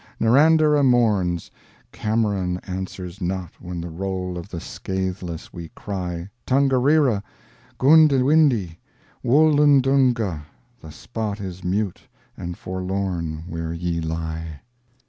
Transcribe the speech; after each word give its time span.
Narrandera 0.19 0.83
mourns, 0.83 1.51
Cameron 1.91 2.57
answers 2.65 3.21
not 3.21 3.51
When 3.59 3.79
the 3.79 3.91
roll 3.91 4.35
of 4.35 4.49
the 4.49 4.59
scathless 4.59 5.53
we 5.53 5.69
cry 5.75 6.27
Tongariro, 6.47 7.21
Goondiwindi, 7.77 8.77
Woolundunga, 9.23 10.41
the 10.81 10.91
spot 10.91 11.39
Is 11.39 11.63
mute 11.63 12.01
and 12.35 12.57
forlorn 12.57 13.43
where 13.47 13.73
ye 13.73 14.01
lie. 14.01 14.61